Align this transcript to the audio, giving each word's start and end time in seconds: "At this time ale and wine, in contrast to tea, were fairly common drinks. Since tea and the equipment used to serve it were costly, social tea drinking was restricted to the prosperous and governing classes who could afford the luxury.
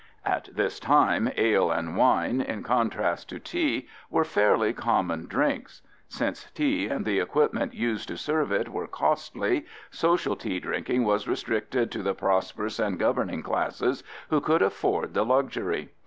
"At 0.39 0.49
this 0.51 0.79
time 0.79 1.29
ale 1.37 1.69
and 1.69 1.95
wine, 1.95 2.41
in 2.41 2.63
contrast 2.63 3.29
to 3.29 3.37
tea, 3.39 3.87
were 4.09 4.23
fairly 4.25 4.73
common 4.73 5.27
drinks. 5.27 5.83
Since 6.07 6.49
tea 6.49 6.87
and 6.87 7.05
the 7.05 7.19
equipment 7.19 7.75
used 7.75 8.07
to 8.07 8.17
serve 8.17 8.51
it 8.51 8.69
were 8.69 8.87
costly, 8.87 9.63
social 9.91 10.35
tea 10.35 10.59
drinking 10.59 11.03
was 11.03 11.27
restricted 11.27 11.91
to 11.91 12.01
the 12.01 12.15
prosperous 12.15 12.79
and 12.79 12.97
governing 12.97 13.43
classes 13.43 14.03
who 14.31 14.41
could 14.41 14.63
afford 14.63 15.13
the 15.13 15.23
luxury. 15.23 15.89